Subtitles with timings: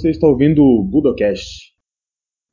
[0.00, 1.74] você está ouvindo o Budocast.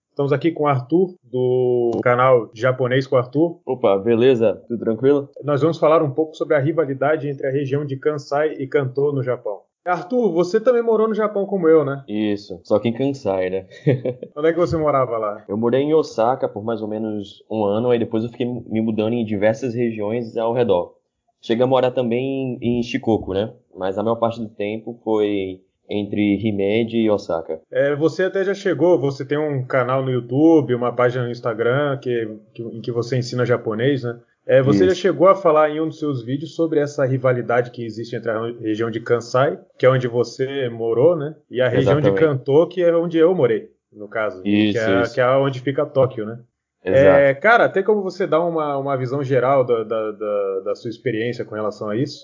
[0.10, 3.62] Estamos aqui com o Arthur, do canal Japonês com Arthur.
[3.66, 4.62] Opa, beleza?
[4.68, 5.30] Tudo tranquilo?
[5.46, 9.14] Nós vamos falar um pouco sobre a rivalidade entre a região de Kansai e Kanto
[9.14, 9.62] no Japão.
[9.86, 12.04] Arthur, você também morou no Japão como eu, né?
[12.10, 13.66] Isso, só que em Kansai, né?
[14.36, 15.46] Onde é que você morava lá?
[15.48, 18.82] Eu morei em Osaka por mais ou menos um ano, aí depois eu fiquei me
[18.82, 20.96] mudando em diversas regiões ao redor.
[21.40, 23.54] Cheguei a morar também em Shikoku, né?
[23.74, 27.60] Mas a maior parte do tempo foi entre Himeji e Osaka.
[27.72, 31.98] É, você até já chegou, você tem um canal no YouTube, uma página no Instagram
[31.98, 34.20] que, que em que você ensina japonês, né?
[34.46, 34.96] É, você Isso.
[34.96, 38.32] já chegou a falar em um dos seus vídeos sobre essa rivalidade que existe entre
[38.32, 41.36] a região de Kansai, que é onde você morou, né?
[41.52, 42.22] E a região Exatamente.
[42.22, 44.42] de Kanto, que é onde eu morei, no caso.
[44.46, 45.14] Isso, que, é, isso.
[45.16, 46.40] que é onde fica Tóquio, né?
[46.82, 50.90] É, cara, tem como você dar uma, uma visão geral da, da, da, da sua
[50.90, 52.22] experiência com relação a isso?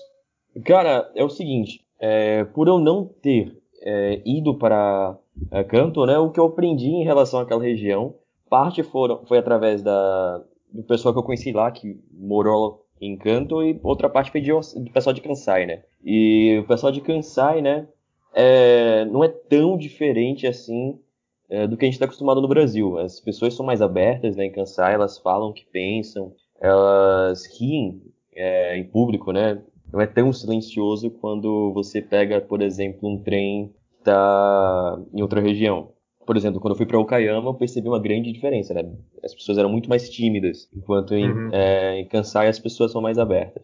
[0.64, 5.16] Cara, é o seguinte, é, por eu não ter é, ido para
[5.50, 8.14] é, Kanto, né, o que eu aprendi em relação àquela região,
[8.50, 13.62] parte foram, foi através da, do pessoal que eu conheci lá, que morou em Kanto,
[13.62, 15.82] e outra parte foi de, do pessoal de Kansai, né?
[16.04, 17.88] E o pessoal de Kansai, né,
[18.34, 20.98] é, não é tão diferente assim
[21.48, 22.98] é, do que a gente está acostumado no Brasil.
[22.98, 28.02] As pessoas são mais abertas, né, em Kansai, elas falam o que pensam, elas riem
[28.36, 29.62] é, em público, né?
[29.94, 35.40] Não é tão silencioso quando você pega, por exemplo, um trem que está em outra
[35.40, 35.94] região
[36.26, 38.90] por exemplo, quando eu fui para Okayama, eu percebi uma grande diferença, né?
[39.22, 41.50] As pessoas eram muito mais tímidas, enquanto em, uhum.
[41.52, 43.62] é, em Kansai as pessoas são mais abertas.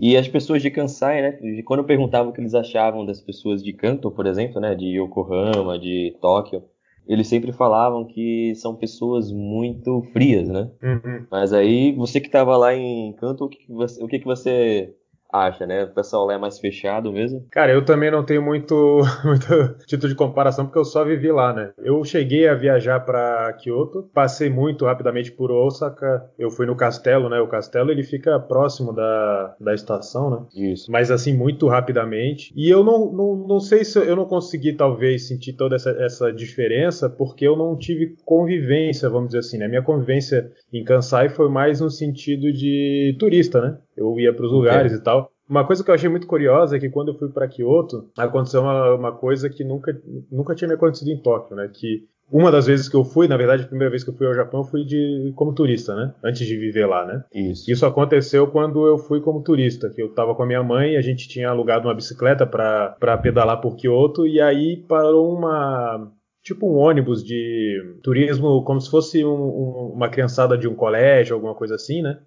[0.00, 1.62] E as pessoas de Kansai, né?
[1.64, 4.74] Quando eu perguntava o que eles achavam das pessoas de Kanto, por exemplo, né?
[4.74, 6.62] De Yokohama, de Tóquio,
[7.06, 10.70] eles sempre falavam que são pessoas muito frias, né?
[10.82, 11.26] Uhum.
[11.30, 14.24] Mas aí, você que estava lá em Kanto, o que, que você, o que, que
[14.24, 14.94] você
[15.32, 15.84] acha, né?
[15.84, 17.46] O pessoal lá é mais fechado mesmo.
[17.50, 21.52] Cara, eu também não tenho muito, muito título de comparação porque eu só vivi lá,
[21.52, 21.72] né?
[21.78, 27.28] Eu cheguei a viajar para Kyoto, passei muito rapidamente por Osaka, eu fui no castelo,
[27.28, 27.40] né?
[27.40, 30.72] O castelo ele fica próximo da, da estação, né?
[30.72, 30.90] Isso.
[30.90, 32.52] Mas assim, muito rapidamente.
[32.56, 36.32] E eu não, não, não sei se eu não consegui talvez sentir toda essa, essa
[36.32, 39.68] diferença porque eu não tive convivência, vamos dizer assim, né?
[39.68, 43.78] Minha convivência em Kansai foi mais no sentido de turista, né?
[43.96, 44.96] Eu ia para os lugares é.
[44.96, 45.30] e tal.
[45.48, 48.62] Uma coisa que eu achei muito curiosa é que quando eu fui para Kyoto, aconteceu
[48.62, 51.68] uma, uma, coisa que nunca, nunca tinha me acontecido em Tóquio, né?
[51.72, 54.28] Que uma das vezes que eu fui, na verdade, a primeira vez que eu fui
[54.28, 56.14] ao Japão, eu fui de, como turista, né?
[56.22, 57.24] Antes de viver lá, né?
[57.34, 57.68] Isso.
[57.68, 61.02] Isso aconteceu quando eu fui como turista, que eu estava com a minha mãe, a
[61.02, 66.08] gente tinha alugado uma bicicleta para pedalar por Kyoto, e aí parou uma,
[66.42, 71.34] tipo um ônibus de turismo, como se fosse um, um, uma criançada de um colégio,
[71.34, 72.20] alguma coisa assim, né?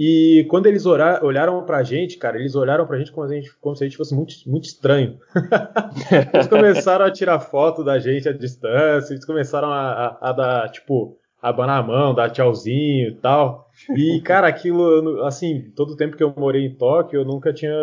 [0.00, 3.52] E quando eles orar, olharam pra gente, cara, eles olharam pra gente como, a gente,
[3.60, 5.18] como se a gente fosse muito, muito estranho.
[6.32, 10.68] eles começaram a tirar foto da gente à distância, eles começaram a, a, a dar,
[10.70, 13.66] tipo, abanar a mão, dar tchauzinho e tal.
[13.96, 17.74] E, cara, aquilo, assim, todo o tempo que eu morei em Tóquio, eu nunca tinha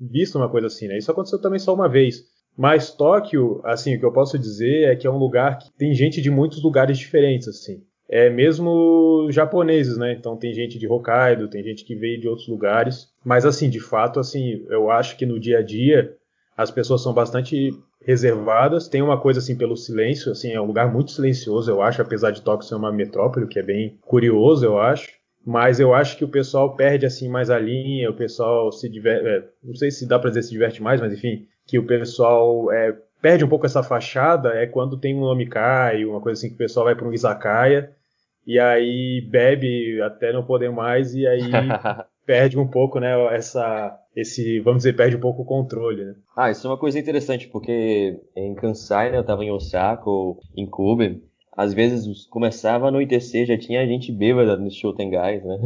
[0.00, 0.98] visto uma coisa assim, né?
[0.98, 2.24] Isso aconteceu também só uma vez.
[2.58, 5.94] Mas Tóquio, assim, o que eu posso dizer é que é um lugar que tem
[5.94, 10.12] gente de muitos lugares diferentes, assim é, mesmo japoneses, né?
[10.12, 13.08] Então tem gente de Hokkaido, tem gente que veio de outros lugares.
[13.24, 16.16] Mas assim, de fato, assim, eu acho que no dia a dia
[16.56, 17.70] as pessoas são bastante
[18.04, 18.88] reservadas.
[18.88, 22.32] Tem uma coisa assim pelo silêncio, assim, é um lugar muito silencioso, eu acho, apesar
[22.32, 25.08] de Tóquio ser uma metrópole, que é bem curioso, eu acho.
[25.46, 29.26] Mas eu acho que o pessoal perde assim mais a linha, o pessoal se diverte,
[29.26, 32.70] é, não sei se dá para dizer se diverte mais, mas enfim, que o pessoal
[32.72, 36.56] é, perde um pouco essa fachada é quando tem um nomikai, uma coisa assim que
[36.56, 37.94] o pessoal vai para um izakaya
[38.50, 41.40] e aí bebe até não poder mais e aí
[42.26, 46.14] perde um pouco, né, essa esse, vamos dizer, perde um pouco o controle, né?
[46.36, 50.40] Ah, isso é uma coisa interessante, porque em Kansai, né, eu tava em Osaka ou
[50.56, 51.22] em Kobe,
[51.56, 55.58] às vezes começava a anoitecer, já tinha gente bêbada no Shotengais, né?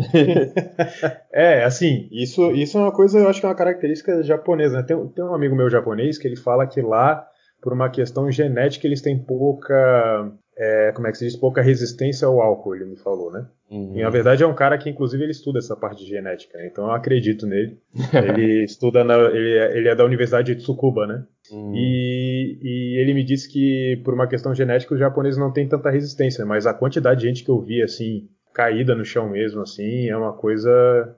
[1.32, 4.82] é, assim, isso, isso é uma coisa, eu acho que é uma característica japonesa, né?
[4.82, 7.26] Tem, tem um amigo meu japonês que ele fala que lá,
[7.62, 12.26] por uma questão genética, eles têm pouca é, como é que se diz, pouca resistência
[12.26, 13.46] ao álcool, ele me falou, né?
[13.70, 13.92] Uhum.
[13.96, 16.66] E na verdade é um cara que inclusive ele estuda essa parte de genética, né?
[16.66, 17.78] então eu acredito nele.
[18.12, 21.24] ele estuda, na, ele, é, ele, é da Universidade de Tsukuba, né?
[21.50, 21.72] Uhum.
[21.74, 25.90] E, e, ele me disse que por uma questão genética os japoneses não têm tanta
[25.90, 30.08] resistência, mas a quantidade de gente que eu vi assim caída no chão mesmo, assim,
[30.08, 30.70] é uma coisa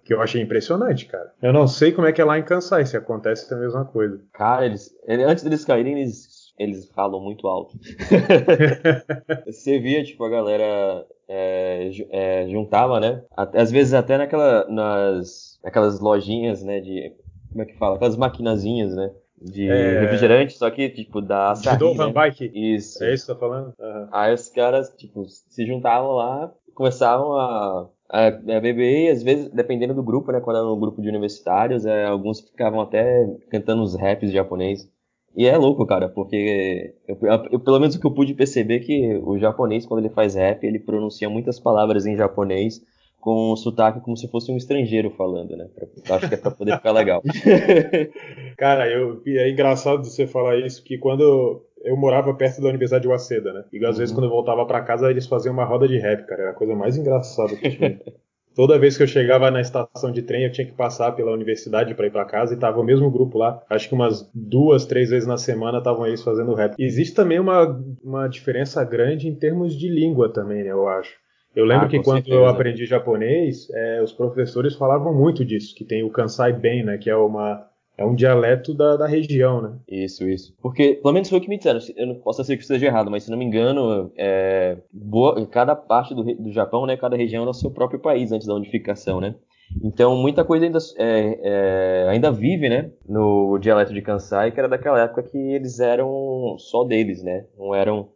[0.03, 1.31] que eu achei impressionante, cara.
[1.43, 4.19] Eu não sei como é que é lá em Kansai, se acontece a mesma coisa.
[4.33, 7.79] Cara, eles, antes deles caírem, eles eles falam muito alto.
[9.47, 13.23] Você via, tipo, a galera é, é, juntava, né?
[13.37, 16.81] Às vezes até naquela, nas, naquelas lojinhas, né?
[16.81, 17.13] De,
[17.51, 17.97] como é que fala?
[17.97, 19.11] Aquelas maquinazinhas, né?
[19.41, 20.01] de é...
[20.01, 22.13] refrigerante, só que, tipo, da açaí, De né?
[22.13, 22.51] Bike.
[22.55, 23.03] Isso.
[23.05, 23.75] É isso que tá falando?
[23.79, 24.09] Uhum.
[24.11, 29.51] Aí os caras, tipo, se juntavam lá, começavam a, a, a beber, e às vezes,
[29.51, 33.83] dependendo do grupo, né, quando era um grupo de universitários, é, alguns ficavam até cantando
[33.83, 34.89] os raps japoneses.
[35.37, 37.19] E é louco, cara, porque eu,
[37.53, 40.35] eu, pelo menos o que eu pude perceber é que o japonês, quando ele faz
[40.35, 42.81] rap, ele pronuncia muitas palavras em japonês
[43.21, 45.69] com um sotaque como se fosse um estrangeiro falando, né?
[46.05, 47.23] Pra, acho que é pra poder ficar legal.
[48.57, 53.09] cara, eu, é engraçado você falar isso, que quando eu morava perto da Universidade de
[53.09, 53.65] Waseda, né?
[53.73, 53.99] E às uhum.
[53.99, 56.43] vezes quando eu voltava para casa, eles faziam uma roda de rap, cara.
[56.43, 58.01] Era a coisa mais engraçada que tinha.
[58.57, 61.95] Toda vez que eu chegava na estação de trem, eu tinha que passar pela universidade
[61.95, 63.63] para ir para casa e tava o mesmo grupo lá.
[63.69, 66.75] Acho que umas duas, três vezes na semana estavam eles fazendo rap.
[66.79, 70.71] existe também uma, uma diferença grande em termos de língua também, né?
[70.71, 71.15] Eu acho.
[71.55, 72.37] Eu lembro ah, que quando certeza.
[72.37, 76.97] eu aprendi japonês, é, os professores falavam muito disso, que tem o Kansai Ben, né?
[76.97, 77.63] Que é uma
[77.99, 79.79] é um dialeto da, da região, né?
[79.89, 80.55] Isso, isso.
[80.61, 81.81] Porque, pelo menos foi o que me disseram.
[81.97, 85.75] Eu não posso ser que esteja errado, mas se não me engano, é, boa, cada
[85.75, 86.97] parte do, do Japão, né?
[86.97, 89.35] Cada região era o seu próprio país antes da unificação, né?
[89.83, 92.91] Então, muita coisa ainda, é, é, ainda vive, né?
[93.09, 97.47] No dialeto de Kansai, que era daquela época que eles eram só deles, né?
[97.59, 98.09] Não eram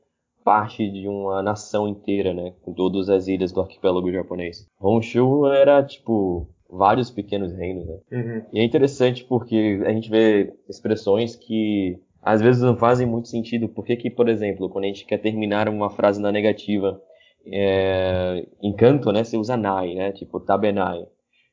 [0.45, 2.53] parte de uma nação inteira, né?
[2.63, 4.67] Com todas as ilhas do arquipélago japonês.
[4.81, 7.99] Honshu era, tipo, vários pequenos reinos, né?
[8.13, 8.43] Uhum.
[8.53, 13.69] E é interessante porque a gente vê expressões que às vezes não fazem muito sentido.
[13.69, 17.01] Por que, por exemplo, quando a gente quer terminar uma frase na negativa,
[17.47, 20.13] é, em canto, né, você usa nai, né?
[20.13, 21.07] Tipo, tabenai.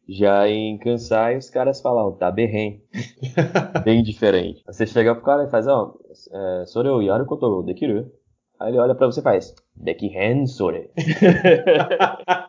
[0.09, 2.81] Já em Kansai, os caras falam taberren.
[3.83, 4.63] Bem diferente.
[4.65, 8.09] Você chega pro cara e faz, ó, oh, sore o yaru koto dekiru.
[8.59, 10.89] Aí ele olha pra você e faz, dekiren sore.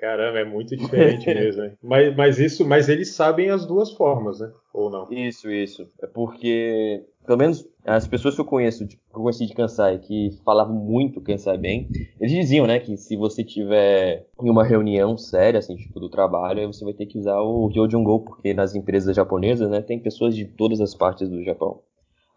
[0.00, 1.70] Caramba, é muito diferente mesmo.
[1.82, 4.50] Mas, mas isso, mas eles sabem as duas formas, né?
[4.72, 5.10] Ou não?
[5.12, 5.88] Isso, isso.
[6.02, 10.30] É porque, pelo menos as pessoas que eu conheço, que eu conheci de Kansai, que
[10.44, 11.88] falavam muito Kansai bem,
[12.20, 16.66] eles diziam, né, que se você tiver em uma reunião séria, assim, tipo, do trabalho,
[16.66, 20.44] você vai ter que usar o Ryojungo, porque nas empresas japonesas, né, tem pessoas de
[20.44, 21.80] todas as partes do Japão.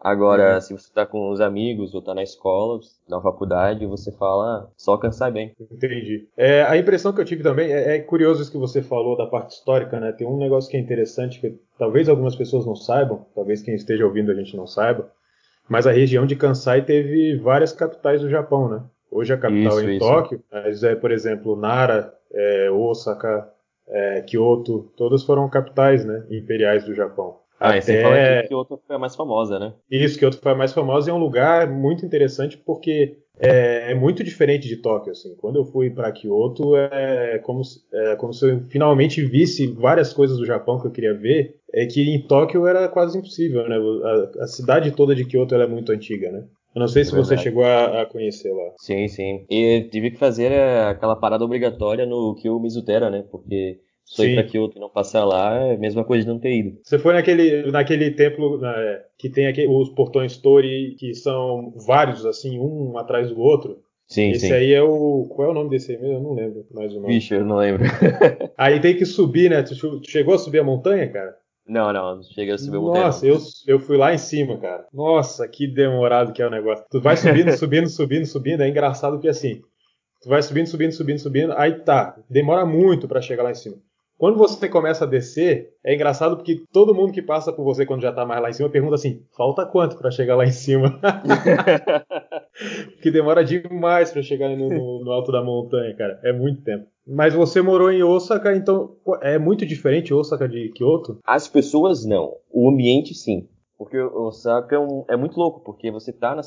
[0.04, 0.60] Agora, uhum.
[0.60, 2.78] se você tá com os amigos ou tá na escola,
[3.08, 5.54] na faculdade, você fala só cansar bem.
[5.58, 6.28] Entendi.
[6.36, 9.26] É, a impressão que eu tive também, é, é, curioso isso que você falou da
[9.26, 10.12] parte histórica, né?
[10.12, 14.04] Tem um negócio que é interessante, que talvez algumas pessoas não saibam, talvez quem esteja
[14.04, 15.10] ouvindo a gente não saiba,
[15.66, 18.82] mas a região de Kansai teve várias capitais do Japão, né?
[19.10, 20.06] Hoje a capital isso, é em isso.
[20.06, 23.48] Tóquio, mas é, por exemplo, Nara, é, Osaka,
[23.88, 27.38] é, Kyoto, todas foram capitais né, imperiais do Japão.
[27.64, 27.80] Ah, Até...
[27.80, 29.72] você fala que Kyoto foi a mais famosa, né?
[29.90, 33.94] Isso, Kyoto foi a mais famosa e é um lugar muito interessante porque é, é
[33.94, 35.12] muito diferente de Tóquio.
[35.12, 35.34] Assim.
[35.36, 37.62] Quando eu fui para Kyoto, é como,
[37.92, 41.86] é como se eu finalmente visse várias coisas do Japão que eu queria ver, é
[41.86, 43.76] que em Tóquio era quase impossível, né?
[43.78, 46.44] A, a cidade toda de Kyoto é muito antiga, né?
[46.74, 48.72] Eu não sei é se você chegou a, a, conhecer lá.
[48.78, 49.46] Sim, sim.
[49.48, 53.24] E tive que fazer é, aquela parada obrigatória no Kyo Mizutera, né?
[53.30, 56.38] Porque só ir pra Kyoto e não passar lá é a mesma coisa de não
[56.38, 56.78] ter ido.
[56.82, 62.24] Você foi naquele, naquele templo né, que tem aqui, os portões Tori, que são vários,
[62.26, 63.82] assim, um atrás do outro?
[64.06, 64.52] Sim, Esse sim.
[64.52, 65.26] aí é o.
[65.34, 66.16] Qual é o nome desse aí mesmo?
[66.16, 67.14] Eu não lembro mais o nome.
[67.14, 67.84] Vixe, eu não lembro.
[68.56, 69.62] aí tem que subir, né?
[69.62, 69.74] Tu
[70.06, 71.34] chegou a subir a montanha, cara?
[71.66, 73.06] Não, não, não cheguei a subir a montanha.
[73.06, 74.86] Nossa, eu, eu fui lá em cima, cara.
[74.92, 76.84] Nossa, que demorado que é o negócio.
[76.90, 78.62] Tu vai subindo, subindo, subindo, subindo.
[78.62, 79.62] É engraçado que assim,
[80.20, 81.52] tu vai subindo, subindo, subindo, subindo.
[81.56, 83.76] Aí tá, demora muito para chegar lá em cima.
[84.16, 88.02] Quando você começa a descer, é engraçado porque todo mundo que passa por você quando
[88.02, 91.00] já tá mais lá em cima pergunta assim: falta quanto para chegar lá em cima?
[92.94, 96.20] porque demora demais para chegar no, no, no, alto da montanha, cara.
[96.22, 96.86] É muito tempo.
[97.06, 101.18] Mas você morou em Osaka, então é muito diferente Osaka de Kyoto?
[101.24, 102.36] As pessoas não.
[102.50, 103.48] O ambiente sim.
[103.76, 106.42] Porque Osaka é, um, é muito louco, porque você tá na,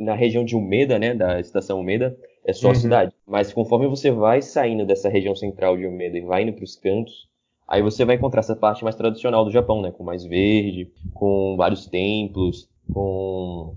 [0.00, 2.72] na região de Umeda, né, da estação Umeda, é só uhum.
[2.72, 3.12] a cidade.
[3.26, 6.76] Mas conforme você vai saindo dessa região central de Umeda e vai indo para os
[6.76, 7.28] cantos,
[7.66, 9.90] aí você vai encontrar essa parte mais tradicional do Japão, né?
[9.90, 13.76] Com mais verde, com vários templos, com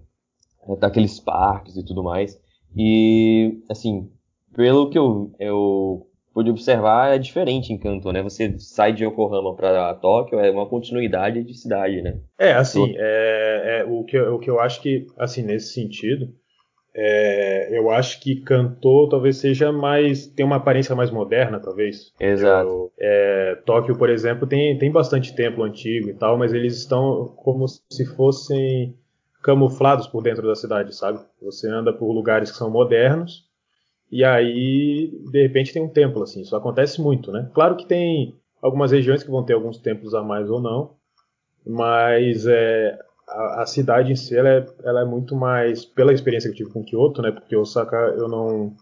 [0.67, 2.39] é, daqueles parques e tudo mais.
[2.75, 4.09] E, assim,
[4.53, 8.21] pelo que eu, eu pude observar, é diferente em Kanto, né?
[8.21, 12.19] Você sai de Yokohama para Tóquio, é uma continuidade de cidade, né?
[12.37, 16.31] É, assim, é, é, o, que, o que eu acho que, assim, nesse sentido,
[16.99, 20.25] é, eu acho que Kanto talvez seja mais.
[20.25, 22.11] tem uma aparência mais moderna, talvez.
[22.19, 22.67] Exato.
[22.67, 27.33] Eu, é, Tóquio, por exemplo, tem, tem bastante templo antigo e tal, mas eles estão
[27.37, 28.95] como se fossem
[29.43, 31.19] camuflados por dentro da cidade, sabe?
[31.39, 33.45] Você anda por lugares que são modernos
[34.11, 36.41] e aí, de repente, tem um templo, assim.
[36.41, 37.49] Isso acontece muito, né?
[37.53, 40.95] Claro que tem algumas regiões que vão ter alguns templos a mais ou não,
[41.65, 42.97] mas é,
[43.27, 46.71] a, cidade em si ela é, ela é muito mais pela experiência que eu tive
[46.71, 47.31] com Kyoto, né?
[47.31, 48.75] Porque Osaka eu não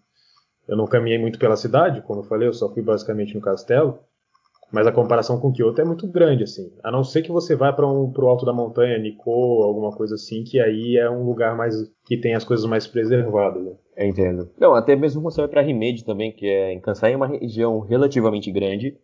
[0.68, 4.00] eu não caminhei muito pela cidade, como eu falei, eu só fui basicamente no castelo.
[4.72, 6.72] Mas a comparação com Kyoto é muito grande, assim.
[6.84, 10.16] A não ser que você vá para um, o alto da montanha, Nikko, alguma coisa
[10.16, 13.64] assim, que aí é um lugar mais que tem as coisas mais preservadas.
[13.64, 13.74] Né?
[14.00, 14.50] Entendo.
[14.60, 17.80] Não, até mesmo você vai para Himeji também, que é em Kansai é uma região
[17.80, 18.98] relativamente grande,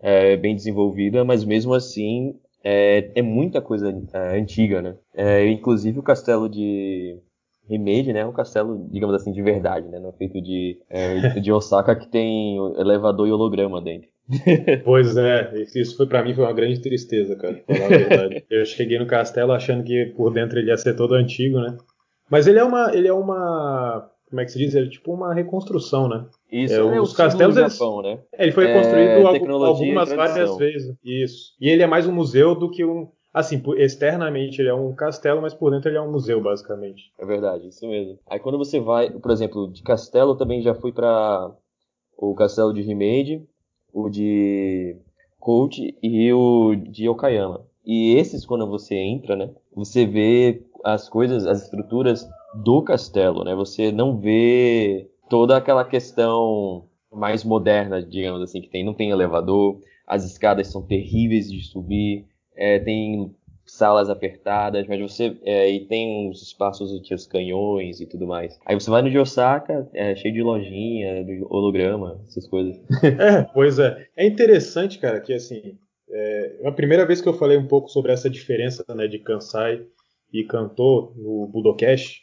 [0.00, 4.96] é, bem desenvolvida, mas mesmo assim é, é muita coisa é, antiga, né?
[5.14, 7.18] É, inclusive o castelo de
[7.68, 8.20] Himeji, né?
[8.20, 9.98] É um castelo, digamos assim, de verdade, né?
[9.98, 14.08] Não é feito de, é, de Osaka que tem elevador e holograma dentro.
[14.84, 18.44] Pois é, isso foi para mim foi uma grande tristeza, cara, falar a verdade.
[18.50, 21.76] Eu cheguei no castelo achando que por dentro ele ia ser todo antigo, né?
[22.30, 24.74] Mas ele é uma, ele é uma, como é que se diz?
[24.74, 26.24] Ele é tipo uma reconstrução, né?
[26.50, 28.24] Isso, é, é os castelos do Japão, eles, né?
[28.32, 30.96] É, ele foi reconstruído é, algumas várias vezes.
[31.04, 31.54] Isso.
[31.60, 35.40] E ele é mais um museu do que um Assim, externamente ele é um castelo,
[35.40, 37.10] mas por dentro ele é um museu, basicamente.
[37.18, 38.18] É verdade, isso mesmo.
[38.28, 41.50] Aí quando você vai, por exemplo, de castelo também já fui para
[42.18, 43.42] o castelo de Himeji,
[43.90, 44.98] o de
[45.40, 47.64] Kochi e o de Okayama.
[47.86, 53.54] E esses, quando você entra, né, você vê as coisas, as estruturas do castelo, né?
[53.54, 58.84] Você não vê toda aquela questão mais moderna, digamos assim, que tem.
[58.84, 65.36] Não tem elevador, as escadas são terríveis de subir, é, tem salas apertadas, mas você
[65.44, 68.58] é, e tem uns espaços que os canhões e tudo mais.
[68.66, 72.76] Aí você vai no de Osaka, é cheio de lojinha, de holograma, essas coisas.
[73.02, 74.06] É, pois é.
[74.16, 75.78] É interessante, cara, que assim,
[76.10, 79.82] é, a primeira vez que eu falei um pouco sobre essa diferença né, de Kansai
[80.32, 82.20] e Kanto no Budokash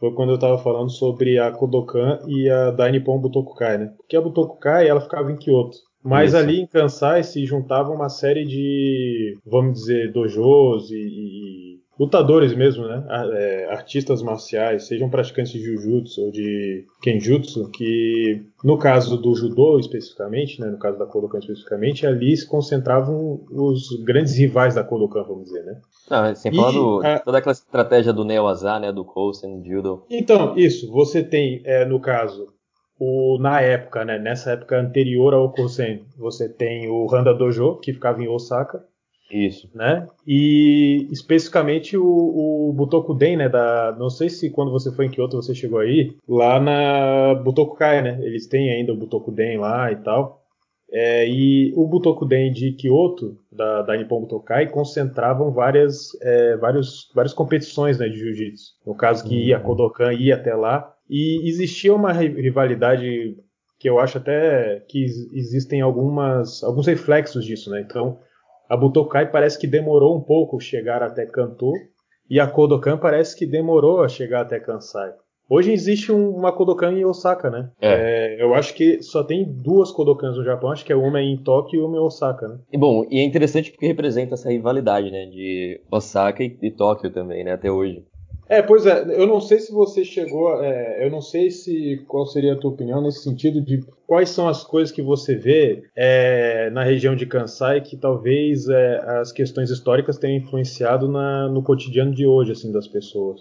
[0.00, 3.92] foi quando eu estava falando sobre a Kodokan e a da Nippon Butokukai, né?
[3.98, 5.76] Porque a Butokukai ela ficava em Kyoto.
[6.02, 6.38] Mas Isso.
[6.38, 12.88] ali em Kansai se juntavam uma série de, vamos dizer, dojos e, e lutadores mesmo,
[12.88, 13.04] né?
[13.34, 19.78] É, artistas marciais, sejam praticantes de jiu-jitsu ou de kenjutsu, que no caso do judô
[19.78, 20.68] especificamente, né?
[20.68, 25.62] no caso da Kodokan especificamente, ali se concentravam os grandes rivais da Kodokan, vamos dizer,
[25.62, 25.78] né?
[26.10, 27.18] Não, sem falar do, a...
[27.18, 28.90] toda aquela estratégia do Neo-Aza, né?
[28.90, 30.04] Do Kosen, Judo.
[30.08, 32.46] Então, isso, você tem, é, no caso,
[32.98, 37.92] o, na época, né, nessa época anterior ao Kosen, você tem o Handa Dojo, que
[37.92, 38.82] ficava em Osaka.
[39.30, 39.70] Isso.
[39.74, 40.06] Né?
[40.26, 43.48] E especificamente o, o Butokuden, né?
[43.48, 48.02] Da, não sei se quando você foi em Kyoto você chegou aí, lá na Butokukai,
[48.02, 48.18] né?
[48.22, 50.40] Eles têm ainda o Butokuden lá e tal.
[50.92, 57.32] É, e o Butokuden de Kyoto, da, da Nippon Butokai, concentravam várias, é, vários, várias
[57.32, 58.74] competições né, de jiu-jitsu.
[58.84, 59.66] No caso que ia, a uhum.
[59.66, 63.36] Kodokan ia até lá e existia uma rivalidade
[63.78, 67.80] que eu acho até que existem algumas, alguns reflexos disso, né?
[67.80, 68.18] Então,
[68.70, 71.72] a Butokai parece que demorou um pouco chegar até Kanto
[72.30, 75.12] e a Kodokan parece que demorou a chegar até Kansai.
[75.48, 77.68] Hoje existe um, uma Kodokan em Osaka, né?
[77.80, 78.36] É.
[78.38, 81.36] É, eu acho que só tem duas Kodokans no Japão, acho que é uma em
[81.38, 82.60] Tóquio e uma em Osaka, né?
[82.72, 85.26] E bom, e é interessante porque representa essa rivalidade, né?
[85.26, 87.54] De Osaka e, e Tóquio também, né?
[87.54, 88.04] Até hoje.
[88.50, 92.26] É, pois é, eu não sei se você chegou, é, eu não sei se qual
[92.26, 96.68] seria a tua opinião nesse sentido de quais são as coisas que você vê é,
[96.70, 102.12] na região de Kansai que talvez é, as questões históricas tenham influenciado na, no cotidiano
[102.12, 103.40] de hoje, assim, das pessoas.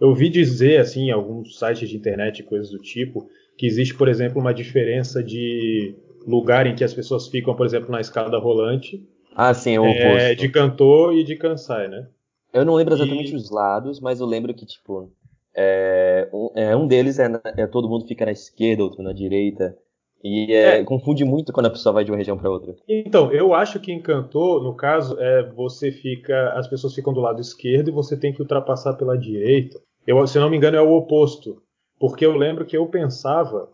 [0.00, 3.26] Eu ouvi dizer, assim, em alguns sites de internet e coisas do tipo,
[3.58, 7.90] que existe, por exemplo, uma diferença de lugar em que as pessoas ficam, por exemplo,
[7.90, 9.04] na escada rolante.
[9.34, 10.06] Ah, sim, é o oposto.
[10.06, 12.06] É, de Kanto e de Kansai, né?
[12.54, 13.36] Eu não lembro exatamente e...
[13.36, 15.10] os lados, mas eu lembro que, tipo,
[15.56, 19.76] é, um, é, um deles é, é, todo mundo fica na esquerda, outro na direita.
[20.22, 20.84] E é, é.
[20.84, 22.74] confunde muito quando a pessoa vai de uma região para outra.
[22.88, 26.52] Então, eu acho que encantou, no caso, é você fica.
[26.54, 29.78] As pessoas ficam do lado esquerdo e você tem que ultrapassar pela direita.
[30.06, 31.60] Eu, se não me engano, é o oposto.
[32.00, 33.68] Porque eu lembro que eu pensava.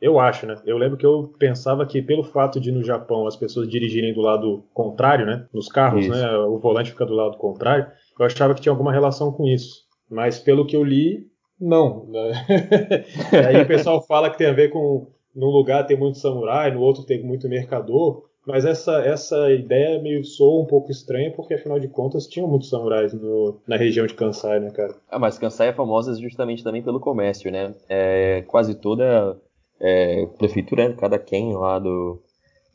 [0.00, 0.56] Eu acho, né?
[0.66, 4.20] Eu lembro que eu pensava que pelo fato de no Japão as pessoas dirigirem do
[4.20, 5.46] lado contrário, né?
[5.54, 6.14] Nos carros, Isso.
[6.14, 6.36] né?
[6.36, 7.86] O volante fica do lado contrário
[8.18, 9.84] eu achava que tinha alguma relação com isso.
[10.10, 11.26] Mas pelo que eu li,
[11.60, 12.06] não.
[12.06, 12.32] Né?
[13.46, 16.80] aí o pessoal fala que tem a ver com num lugar tem muito samurai, no
[16.80, 18.24] outro tem muito mercador.
[18.46, 22.70] Mas essa, essa ideia meio soa um pouco estranha, porque afinal de contas tinham muitos
[22.70, 24.94] samurais no, na região de Kansai, né, cara?
[25.10, 27.74] Ah, mas Kansai é famosa justamente também pelo comércio, né?
[27.88, 29.36] É, quase toda
[29.80, 32.22] é, prefeitura, cada quem lá do,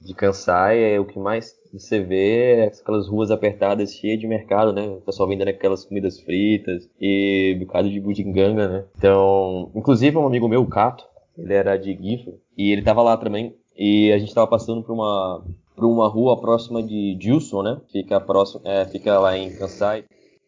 [0.01, 4.87] de Kansai é o que mais você vê aquelas ruas apertadas cheias de mercado, né?
[4.87, 8.85] O pessoal vendendo aquelas comidas fritas e bocado de budinganga, né?
[8.97, 11.05] Então, inclusive um amigo meu, o Cato,
[11.37, 14.93] ele era de Gifu, e ele tava lá também, e a gente tava passando por
[14.93, 15.43] uma
[15.75, 17.81] por uma rua próxima de Gilson, né?
[17.91, 20.03] Fica próximo, é, fica lá em Kansai.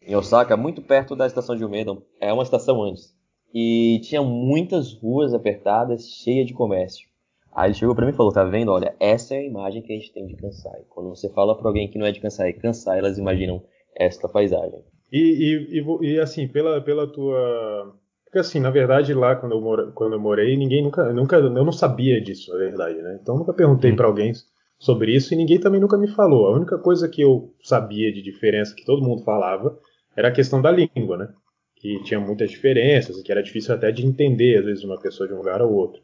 [0.06, 3.14] em Osaka, muito perto da estação de Umeda, é uma estação antes.
[3.52, 7.08] E tinha muitas ruas apertadas, cheias de comércio.
[7.54, 8.72] Aí ele chegou para mim e falou: Tá vendo?
[8.72, 10.82] Olha, essa é a imagem que a gente tem de Kansai.
[10.88, 13.62] Quando você fala para alguém que não é de Kansai, Kansai, elas imaginam
[13.96, 14.80] esta paisagem.
[15.12, 17.94] E, e, e, e, assim, pela, pela tua.
[18.24, 21.36] Porque assim, na verdade, lá quando eu, mora, quando eu morei, ninguém nunca, nunca.
[21.36, 23.18] Eu não sabia disso, na verdade, né?
[23.22, 23.96] Então eu nunca perguntei hum.
[23.96, 24.32] para alguém
[24.76, 26.48] sobre isso e ninguém também nunca me falou.
[26.48, 29.78] A única coisa que eu sabia de diferença que todo mundo falava
[30.16, 31.28] era a questão da língua, né?
[31.76, 35.28] Que tinha muitas diferenças e que era difícil até de entender, às vezes, uma pessoa
[35.28, 36.02] de um lugar ao outro.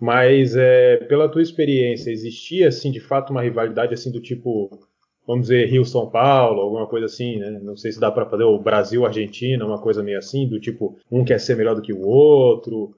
[0.00, 4.70] Mas é, pela tua experiência, existia assim de fato uma rivalidade assim do tipo,
[5.26, 7.50] vamos dizer, Rio-São Paulo, alguma coisa assim, né?
[7.62, 11.24] Não sei se dá para fazer o Brasil-Argentina, uma coisa meio assim, do tipo, um
[11.24, 12.94] quer ser melhor do que o outro,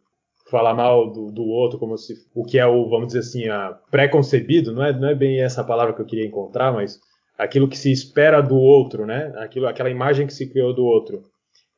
[0.50, 3.78] falar mal do, do outro como se o que é o, vamos dizer assim, a
[3.90, 6.99] pré-concebido, não é, não é bem essa palavra que eu queria encontrar, mas
[7.37, 9.33] aquilo que se espera do outro, né?
[9.37, 11.23] Aquilo, aquela imagem que se criou do outro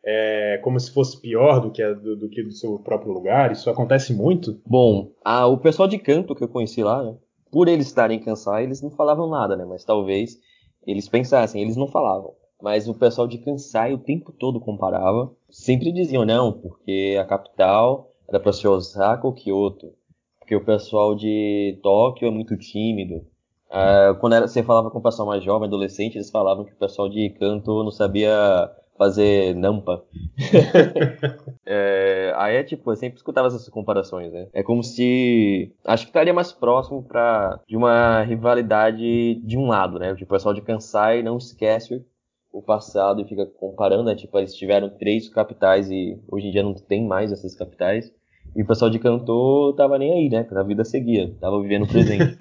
[0.05, 3.53] é, como se fosse pior do que, a, do, do, que do seu próprio lugar?
[3.53, 4.61] Isso acontece muito?
[4.67, 7.17] Bom, a, o pessoal de canto que eu conheci lá, né,
[7.51, 9.65] por eles estarem em eles não falavam nada, né?
[9.65, 10.39] Mas talvez
[10.87, 12.33] eles pensassem, eles não falavam.
[12.63, 15.33] Mas o pessoal de Kansai o tempo todo comparava.
[15.49, 19.93] Sempre diziam, não, porque a capital era para ser Osaka ou Kyoto.
[20.39, 23.27] Porque o pessoal de Tóquio é muito tímido.
[23.71, 26.77] Uh, quando era, você falava com o pessoal mais jovem, adolescente, eles falavam que o
[26.77, 30.05] pessoal de canto não sabia fazer nampa.
[31.65, 34.49] é, aí é tipo, eu sempre escutava essas comparações, né?
[34.53, 35.75] É como se.
[35.87, 40.15] Acho que estaria mais próximo pra, de uma rivalidade de um lado, né?
[40.15, 42.05] Tipo, o pessoal de Kansai não esquece
[42.53, 44.15] o passado e fica comparando, né?
[44.15, 48.13] Tipo, eles tiveram três capitais e hoje em dia não tem mais essas capitais.
[48.55, 50.47] E o pessoal de cantor tava nem aí, né?
[50.51, 52.37] A vida seguia, tava vivendo o presente.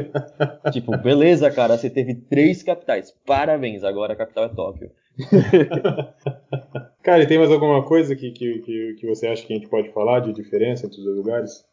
[0.72, 3.14] tipo, beleza, cara, você teve três capitais.
[3.26, 4.90] Parabéns, agora a capital é Tóquio.
[7.02, 9.92] cara, e tem mais alguma coisa que, que, que, você acha que a gente pode
[9.92, 11.64] falar de diferença entre os dois lugares?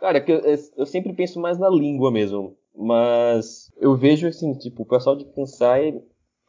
[0.00, 0.40] Cara, eu,
[0.76, 2.56] eu sempre penso mais na língua mesmo.
[2.80, 6.00] Mas eu vejo assim, tipo, o pessoal de Kansai,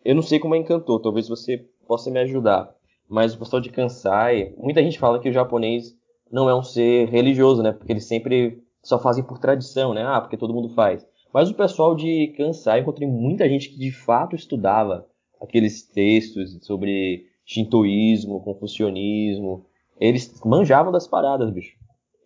[0.06, 2.72] eu não sei como é em cantor, talvez você possa me ajudar.
[3.10, 5.98] Mas o pessoal de Kansai, muita gente fala que o japonês
[6.32, 7.72] não é um ser religioso, né?
[7.72, 10.04] Porque eles sempre só fazem por tradição, né?
[10.06, 11.04] Ah, porque todo mundo faz.
[11.34, 15.09] Mas o pessoal de Kansai, encontrei muita gente que de fato estudava
[15.42, 19.66] aqueles textos sobre shintoísmo, confucionismo.
[20.00, 21.76] Eles manjavam das paradas, bicho.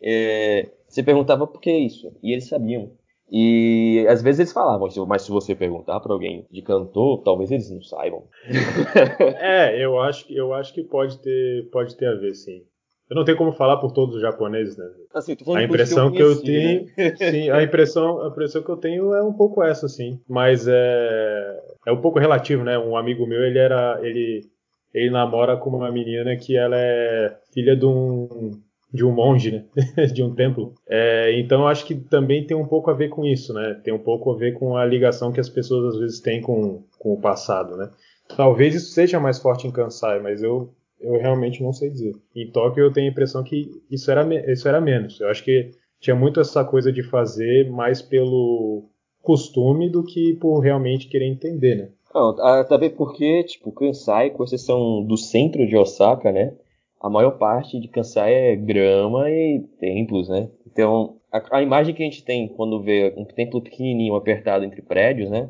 [0.01, 2.91] É, você perguntava por que isso, e eles sabiam.
[3.31, 7.71] E às vezes eles falavam, mas se você perguntar para alguém de cantor, talvez eles
[7.71, 8.25] não saibam.
[9.39, 12.61] é, eu acho, eu acho que pode ter, pode ter a ver, sim.
[13.09, 14.85] Eu não tenho como falar por todos os japoneses, né?
[15.13, 17.15] Assim, a impressão que eu, tenho, né?
[17.15, 20.19] sim, a impressão, a impressão que eu tenho é um pouco essa, sim.
[20.27, 22.77] Mas é, é um pouco relativo, né?
[22.77, 24.49] Um amigo meu, ele era, ele,
[24.93, 28.51] ele namora com uma menina que ela é filha de um
[28.93, 29.65] de um monge, né?
[30.13, 30.75] de um templo.
[30.87, 33.73] É, então acho que também tem um pouco a ver com isso, né?
[33.83, 36.83] Tem um pouco a ver com a ligação que as pessoas às vezes têm com,
[36.99, 37.89] com o passado, né?
[38.37, 40.71] Talvez isso seja mais forte em Kansai, mas eu
[41.03, 42.15] eu realmente não sei dizer.
[42.33, 45.19] Em Tóquio eu tenho a impressão que isso era, isso era menos.
[45.19, 48.89] Eu acho que tinha muito essa coisa de fazer mais pelo
[49.23, 51.89] costume do que por realmente querer entender, né?
[52.13, 52.35] Não,
[52.67, 56.53] também porque, tipo, Kansai, com exceção do centro de Osaka, né?
[57.01, 60.49] A maior parte de Kansai é grama e templos, né?
[60.67, 64.81] Então, a, a imagem que a gente tem quando vê um templo pequenininho apertado entre
[64.83, 65.49] prédios, né?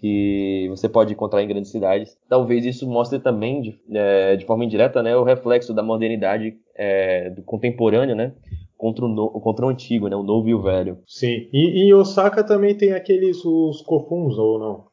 [0.00, 2.16] que você pode encontrar em grandes cidades.
[2.28, 7.30] Talvez isso mostre também, de, é, de forma indireta, né, o reflexo da modernidade é,
[7.30, 8.32] do contemporâneo, né,
[8.78, 10.98] contra o, no, contra o antigo, né, o novo e o velho.
[11.06, 14.84] Sim, e em Osaka também tem aqueles, os kofuns, ou não?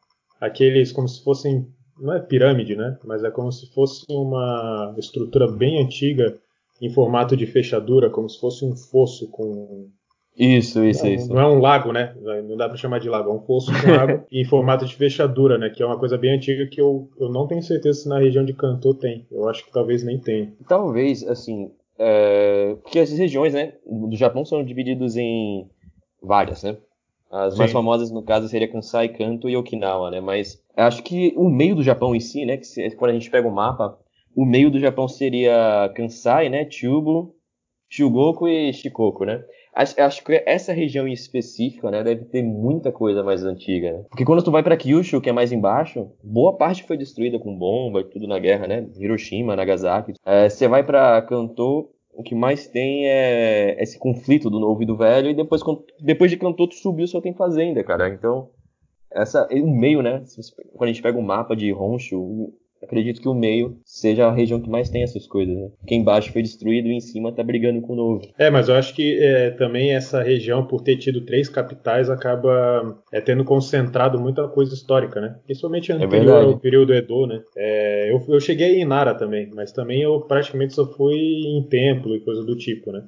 [0.42, 1.68] Aqueles como se fossem,
[1.98, 6.36] não é pirâmide, né, mas é como se fosse uma estrutura bem antiga
[6.82, 9.88] em formato de fechadura, como se fosse um fosso com
[10.38, 11.34] isso, isso, não, isso.
[11.34, 12.14] Não é um lago, né?
[12.44, 15.58] Não dá para chamar de lago, é um fosso com água em formato de fechadura,
[15.58, 15.70] né?
[15.70, 18.44] Que é uma coisa bem antiga que eu, eu não tenho certeza se na região
[18.44, 19.26] de Kanto tem.
[19.32, 20.52] Eu acho que talvez nem tenha.
[20.68, 21.72] Talvez, assim.
[21.98, 22.76] É...
[22.82, 23.74] Porque as regiões, né?
[23.86, 25.70] Do Japão são divididas em
[26.22, 26.78] várias, né?
[27.32, 27.60] As Sim.
[27.60, 30.22] mais famosas, no caso, seria Kansai, Kanto e Okinawa, né?
[30.22, 32.58] Mas acho que o meio do Japão em si, né?
[32.58, 33.98] Que quando a gente pega o mapa,
[34.36, 36.68] o meio do Japão seria Kansai, né?
[36.70, 37.36] Chubu,
[37.90, 39.44] Chugoku e Shikoku, né?
[39.76, 44.06] Acho, acho, que essa região em específico, né, deve ter muita coisa mais antiga, né?
[44.10, 47.58] Porque quando tu vai para Kyushu, que é mais embaixo, boa parte foi destruída com
[47.58, 48.88] bomba e tudo na guerra, né?
[48.98, 50.14] Hiroshima, Nagasaki.
[50.26, 54.86] É, você vai para Kanto, o que mais tem é esse conflito do novo e
[54.86, 55.62] do velho, e depois,
[56.00, 58.08] depois de Kanto, tu subiu, só tem fazenda, cara.
[58.08, 58.50] Então,
[59.12, 60.24] essa, o meio, né?
[60.74, 62.54] Quando a gente pega o um mapa de Honshu,
[62.86, 65.70] acredito que o meio seja a região que mais tem essas coisas, né?
[65.80, 68.22] Porque embaixo foi destruído e em cima tá brigando com o novo.
[68.38, 72.98] É, mas eu acho que é, também essa região, por ter tido três capitais, acaba
[73.12, 75.36] é, tendo concentrado muita coisa histórica, né?
[75.46, 77.42] Principalmente anterior é ao período Edo, né?
[77.58, 82.16] É, eu, eu cheguei em Nara também, mas também eu praticamente só fui em templo
[82.16, 83.04] e coisa do tipo, né?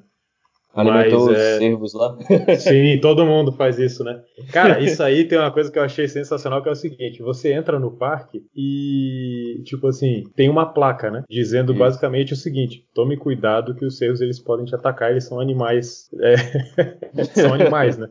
[0.74, 1.58] Alimentou Mas, os é...
[1.58, 2.16] servos lá?
[2.58, 4.20] Sim, todo mundo faz isso, né?
[4.52, 7.52] Cara, isso aí tem uma coisa que eu achei sensacional, que é o seguinte, você
[7.52, 11.24] entra no parque e, tipo assim, tem uma placa, né?
[11.28, 11.78] Dizendo isso.
[11.78, 16.10] basicamente o seguinte, tome cuidado que os servos, eles podem te atacar, eles são animais,
[16.20, 16.36] é...
[17.34, 18.08] são animais, né?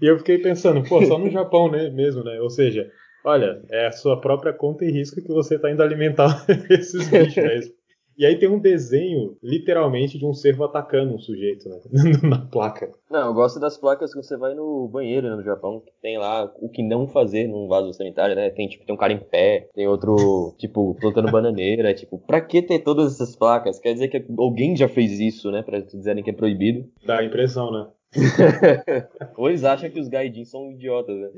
[0.00, 2.40] E eu fiquei pensando, pô, só no Japão, né, mesmo, né?
[2.40, 2.88] Ou seja,
[3.24, 7.36] olha, é a sua própria conta e risco que você está indo alimentar esses bichos,
[7.36, 7.60] né?
[8.18, 11.78] E aí tem um desenho, literalmente, de um cervo atacando um sujeito, né?
[12.28, 12.90] Na placa.
[13.08, 16.18] Não, eu gosto das placas que você vai no banheiro né, no Japão, que tem
[16.18, 18.50] lá o que não fazer num vaso sanitário, né?
[18.50, 21.94] Tem, tipo, tem um cara em pé, tem outro, tipo, plantando bananeira.
[21.94, 23.78] Tipo, pra que ter todas essas placas?
[23.78, 25.62] Quer dizer que alguém já fez isso, né?
[25.62, 26.88] Pra dizerem que é proibido.
[27.06, 27.86] Dá a impressão, né?
[29.36, 31.30] Ou eles acham que os gaidins são idiotas, né?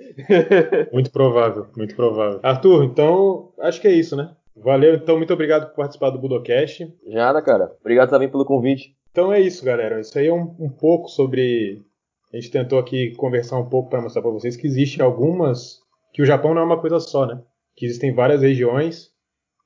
[0.92, 2.40] muito provável, muito provável.
[2.42, 4.34] Arthur, então acho que é isso, né?
[4.62, 6.92] Valeu, então, muito obrigado por participar do Budocast.
[7.07, 7.73] Nada, cara.
[7.81, 8.94] Obrigado também pelo convite.
[9.11, 10.01] Então é isso, galera.
[10.01, 11.83] Isso aí é um, um pouco sobre.
[12.33, 15.81] A gente tentou aqui conversar um pouco para mostrar para vocês que existem algumas.
[16.12, 17.42] que o Japão não é uma coisa só, né?
[17.75, 19.11] Que existem várias regiões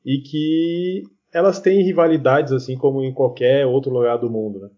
[0.05, 1.03] e que
[1.33, 4.69] elas têm rivalidades, assim como em qualquer outro lugar do mundo, né?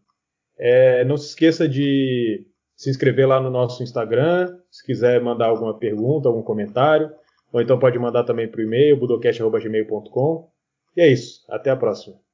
[0.59, 5.79] É, não se esqueça de se inscrever lá no nosso Instagram, se quiser mandar alguma
[5.79, 7.11] pergunta, algum comentário.
[7.57, 10.51] Ou então pode mandar também para o e-mail, budocast.gmail.com.
[10.95, 11.43] E é isso.
[11.49, 12.21] Até a próxima.